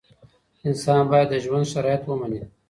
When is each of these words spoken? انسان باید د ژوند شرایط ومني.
انسان 0.67 1.03
باید 1.11 1.27
د 1.33 1.35
ژوند 1.43 1.65
شرایط 1.73 2.01
ومني. 2.05 2.41